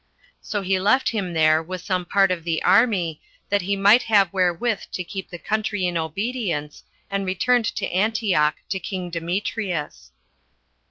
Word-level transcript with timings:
So 0.41 0.63
he 0.63 0.79
left 0.79 1.09
him 1.09 1.33
there, 1.33 1.61
with 1.61 1.79
some 1.81 2.05
part 2.05 2.31
of 2.31 2.43
the 2.43 2.63
army, 2.63 3.21
that 3.49 3.61
he 3.61 3.75
might 3.75 4.01
have 4.09 4.33
wherewith 4.33 4.85
to 4.93 5.03
keep 5.03 5.29
the 5.29 5.37
country 5.37 5.85
in 5.85 5.95
obedience 5.95 6.83
and 7.11 7.23
returned 7.23 7.65
to 7.75 7.85
Antioch 7.87 8.55
to 8.69 8.79
king 8.79 9.11
Demetrius. 9.11 10.11